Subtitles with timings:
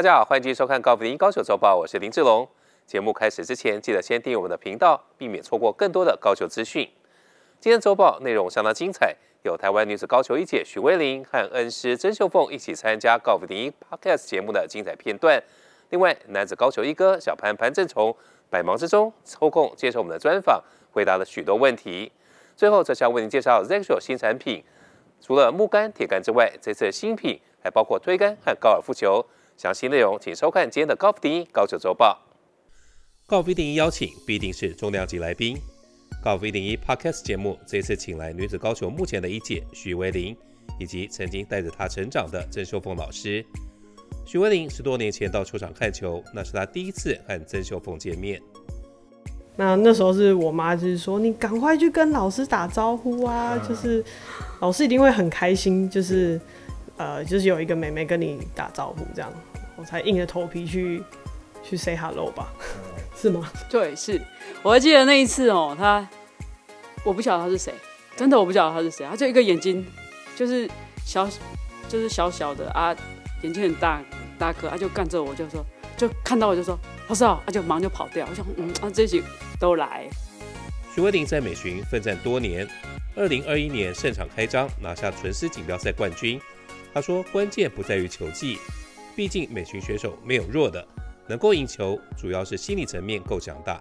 [0.00, 2.48] 大家好，欢迎继续收看《高福林高球周报》，我是林志龙。
[2.86, 6.88] 节目开始之前，记得先订阅我们的频道，避免错过更多的高球资讯。
[7.60, 15.38] 今天周报内容相当精彩，有台湾女子高球一姐许玮甯和恩师曾秀凤一起参加高福林 Podcast 节目的精彩片段。
[15.90, 18.16] 另外，男子高球一哥小潘潘正从
[18.48, 22.10] 百忙之中抽空接受我们的专访，回答了许多问题。
[22.56, 24.64] 最后，则想为您介绍 ZXL 新产品，
[25.20, 29.26] 除了木杆、铁杆之外，这次新品还包括推杆和高尔夫球。
[29.60, 32.18] 详细内容请收看今天的高福林高球周报。
[33.26, 35.54] 高福林邀请必定是重量级来宾。
[36.24, 40.34] 高福林 Podcast 节目这次请来女子高球目前的一姐许维玲，
[40.78, 43.44] 以及曾经带着她成长的曾秀凤老师。
[44.24, 48.40] 许维玲十多年前到球场看球，那是她第一次和曾秀凤见面。
[49.56, 54.02] 那那时候是我妈就是说：“你赶快去跟老师打招呼啊！”就是
[54.62, 56.40] 老师一定会很开心，就是
[56.96, 59.30] 呃，就是有一个妹妹跟你打招呼这样。
[59.80, 61.02] 我才硬着头皮去
[61.62, 62.52] 去 say hello 吧，
[63.16, 63.50] 是吗？
[63.70, 64.20] 对，是。
[64.62, 66.06] 我还记得那一次哦、喔，他
[67.02, 67.72] 我不晓得他是谁，
[68.14, 69.06] 真的我不晓得他是谁。
[69.08, 69.86] 他就一个眼睛，
[70.36, 70.68] 就是
[71.02, 71.26] 小，
[71.88, 72.94] 就是小小的啊，
[73.40, 74.02] 眼睛很大
[74.38, 75.64] 大颗，他就看着我，就说，
[75.96, 78.26] 就看到我就说，老师好，他就忙就跑掉。
[78.28, 79.22] 我想，嗯，啊，这些
[79.58, 80.06] 都来。
[80.94, 82.68] 许玮甯在美巡奋战多年，
[83.16, 86.38] 二零二一年胜场开张拿下纯丝锦标赛冠军。
[86.92, 88.58] 他说，关键不在于球技。
[89.14, 90.86] 毕竟美巡选手没有弱的，
[91.26, 93.80] 能够赢球主要是心理层面够强大。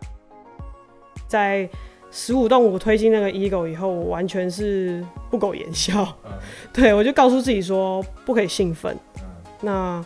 [1.27, 1.69] 在
[2.11, 6.03] 十五动五推进那个 Eagle 以后，我完全是不苟言笑。
[6.25, 6.31] 嗯、
[6.73, 8.97] 对，我就告诉自己说不可以兴奋。
[9.17, 9.23] 嗯、
[9.61, 10.05] 那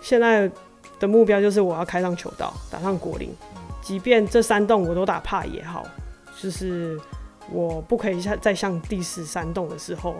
[0.00, 0.50] 现在
[1.00, 3.30] 的目标就是我要开上球道，打上果岭。
[3.56, 5.86] 嗯、即便这三洞我都打怕也好，
[6.38, 7.00] 就是
[7.50, 10.14] 我不可以像再像第十三洞的时候。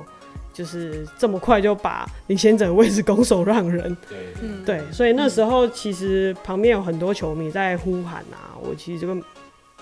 [0.58, 4.18] 就是这么快就把领先者的位置拱手让人，对，
[4.66, 9.14] 对，所以那时候其实旁边有很多球迷在呼喊啊，我其实就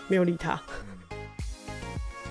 [0.07, 0.61] 没有理他。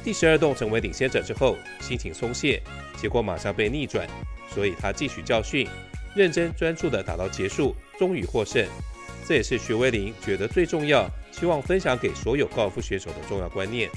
[0.04, 2.62] 第十二洞成为领先者之后，心情松懈，
[2.96, 4.08] 结果马上被逆转，
[4.54, 5.68] 所以他汲取教训，
[6.16, 8.64] 认真专注的打到结束，终于获胜。
[9.28, 13.90] 这也是徐威林觉得最重要，希望分享给所有高尔夫选手的重要观念。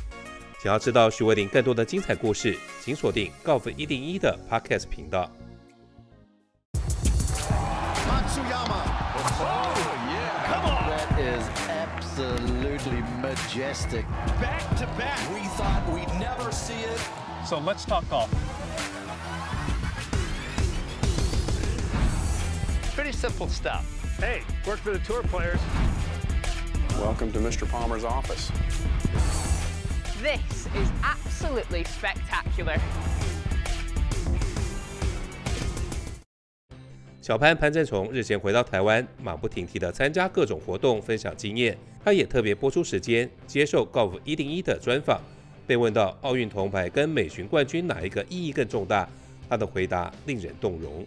[0.60, 5.30] 想要知道许玮甯更多的精彩故事，请锁定高尔夫一零一的 Podcast 频道。
[30.20, 32.76] This is absolutely spectacular.
[37.22, 41.78] 小潘潘正崇日前回到台湾，马不停蹄地参加各种活动，分享经验。
[42.04, 45.20] 他也特别播出时间接受《Golf 一零一》的专访，
[45.68, 49.08] 被问到奥运铜牌跟美巡冠军哪一个意义更重大，
[49.48, 51.06] 他的回答令人动容。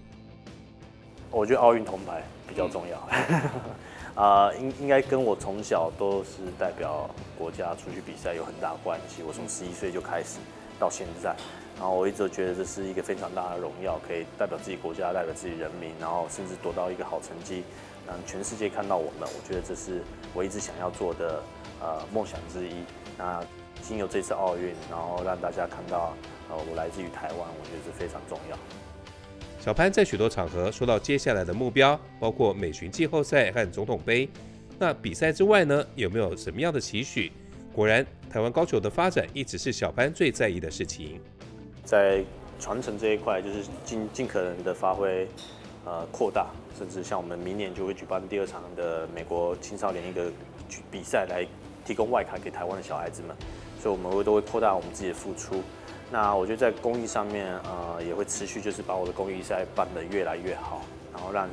[1.29, 3.09] 我觉得奥运铜牌比较重要。
[4.15, 9.23] 啊，应应该跟我从小都是代表国家出去比赛有很大关系。
[9.23, 10.37] 我从十一岁就开始
[10.77, 11.33] 到现在，
[11.77, 17.63] 然后我一直觉得这是一个非常大的荣耀，可以代表自己国家，代表自己人民，然后甚至夺到一个好成绩，
[18.05, 19.21] 让全世界看到我们。
[19.21, 20.01] 我觉得这是
[20.33, 21.41] 我一直想要做的
[21.79, 22.83] 呃梦想之一。
[23.17, 23.41] 那
[23.81, 26.13] 经由这次奥运，然后让大家看到
[26.49, 28.57] 呃我来自于台湾，我觉得这非常重要。
[29.61, 34.27] 小潘在许多场合说到接下来的目标，包括美巡季后赛和总统杯。
[34.79, 37.31] 那比赛之外呢，有没有什么样的期许？
[37.71, 41.21] 果然，台湾高球的发展一直是小潘最在意的事情。
[41.83, 42.23] 在
[42.59, 45.27] 传承这一块，就是尽尽可能的发挥，
[45.85, 50.31] 呃，扩大，甚至像我们明年就会举办第二场的美国青少年一个
[50.89, 51.45] 比赛，来
[51.85, 53.37] 提供外卡给台湾的小孩子们。
[53.79, 55.61] 所以我们会都会扩大我们自己的付出。
[56.11, 61.47] 那我觉得在公益上面，呃，也会持续就是把我的公益赛办得越来越好，然后让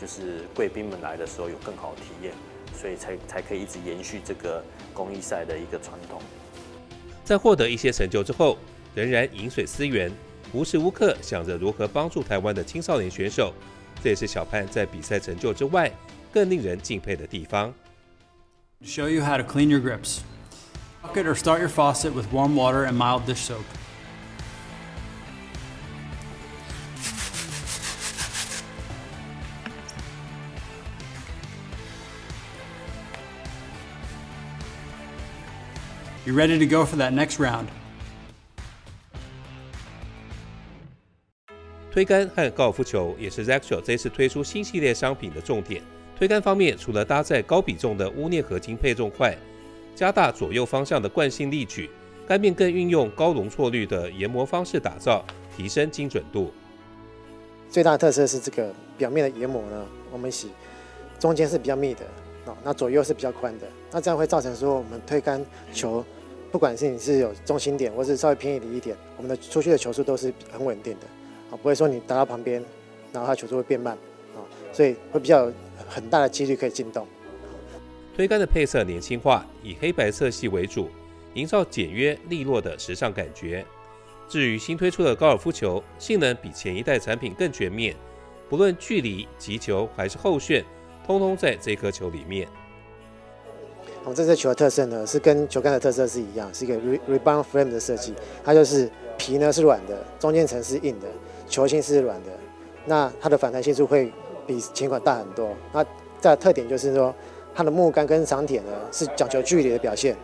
[0.00, 2.32] 就是贵宾们来的时候有更好的体验，
[2.74, 4.64] 所以才才可以一直延续这个
[4.94, 6.22] 公益赛的一个传统。
[7.22, 8.56] 在获得一些成就之后，
[8.94, 10.10] 仍然饮水思源，
[10.54, 13.52] 无时无刻想着如何帮助台湾的青少年选手。
[14.02, 15.92] 这也是小潘在比赛成就之外，
[16.32, 17.74] 更令人敬佩的地方。
[18.82, 20.20] Show you how to clean your grips.
[21.02, 23.64] Bucket or start your faucet with warm water and mild dish soap.
[36.26, 37.66] You ready to go for that next round?
[41.90, 45.82] 推杆和高尔夫球也是 ZXL 这次推出新系列商品的重点。
[46.18, 49.36] 推杆方面，除了搭载高比重的钨镍合金配重块，
[49.94, 51.88] 加大左右方向的惯性力矩，
[52.26, 55.24] 杆面更运用高容错率的研磨方式打造，
[55.56, 56.52] 提升精准度。
[57.70, 60.50] 最大的特色是这个表面的研磨呢，我们洗
[61.18, 62.00] 中间是比较密的，
[62.64, 66.04] 那左右是比较宽的，那这样会造成说我们推杆球，
[66.50, 71.06] 不管是你是有中心点，或是稍微偏离一点，我们的出去的球速都是很稳定的，
[71.50, 72.64] 啊，不会说你打到旁边，
[73.12, 73.94] 然后它球速会变慢，
[74.34, 74.40] 啊，
[74.72, 75.52] 所以会比较有
[75.88, 77.06] 很大的几率可以进洞。
[78.16, 80.88] 推杆的配色年轻化，以黑白色系为主，
[81.34, 83.64] 营造简约利落的时尚感觉。
[84.28, 87.94] 至于新推出的高尔夫球，性能比前一代产品更全面，
[88.48, 90.64] 不论距离、击球还是后旋，
[91.08, 92.46] 通通在这颗球里面。
[94.04, 96.74] 我们这支球的特色呢，是跟球杆的特色是一样，是一个
[97.08, 98.14] rebound frame 的设计。
[98.44, 101.06] 它就是皮呢是软的，中间层是硬的，
[101.46, 102.30] 球心是软的。
[102.84, 104.12] 那它的反弹系数会
[104.46, 105.56] 比前款大很多。
[105.72, 105.82] 那
[106.20, 107.14] 这特点就是说，
[107.54, 110.14] 它的木杆跟长铁呢是讲求距离的表现。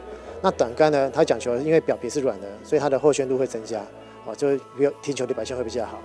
[0.43, 1.11] 那短杆呢？
[1.15, 3.83] 它讲求因为表皮是软的，所以它的后旋度会增加，
[4.27, 5.99] 哦，就比踢球的表现会比较好。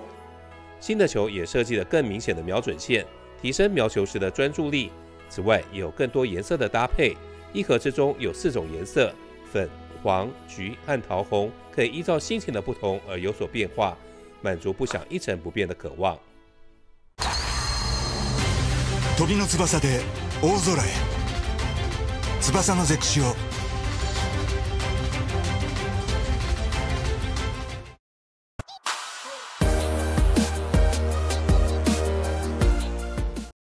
[0.79, 3.05] 新的球也设计了更明显的瞄准线，
[3.40, 4.90] 提升瞄球时的专注力。
[5.28, 7.16] 此外，也有更多颜色的搭配，
[7.52, 9.12] 一盒之中有四种颜色：
[9.52, 9.68] 粉、
[10.02, 13.96] 黄、橘和桃红，可以依照心情的不同而有所变化，
[14.42, 16.18] 满足不想一成不变的渴望。
[19.16, 20.00] 鸟の翼で
[20.42, 21.14] 大空へ。
[22.40, 23.24] 翼のゼクシオ